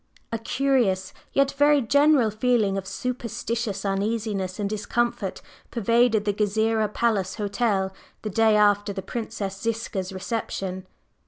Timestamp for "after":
8.55-8.93